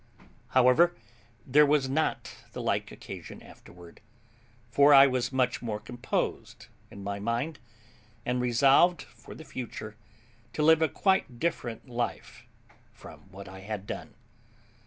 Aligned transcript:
However, 0.57 0.95
there 1.45 1.63
was 1.63 1.87
not 1.87 2.35
the 2.53 2.61
like 2.63 2.91
occasion 2.91 3.39
afterward; 3.43 4.01
for 4.71 4.95
I 4.95 5.05
was 5.05 5.31
much 5.31 5.61
more 5.61 5.79
composed 5.79 6.65
in 6.89 7.03
my 7.03 7.19
mind, 7.19 7.59
and 8.25 8.41
resolved 8.41 9.03
for 9.03 9.35
the 9.35 9.45
future 9.45 9.95
to 10.53 10.63
live 10.63 10.81
a 10.81 10.89
quite 10.89 11.37
different 11.39 11.87
life 11.87 12.47
from 12.91 13.31
what 13.31 13.47
I 13.47 13.59
had 13.59 13.85
done. 13.85 14.15